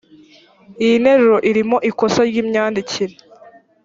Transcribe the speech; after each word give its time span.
iyi 0.83 0.95
nteruro 1.01 1.37
irimo 1.49 1.77
ikosa 1.89 2.21
ry 2.29 2.35
imyandikire 2.43 3.15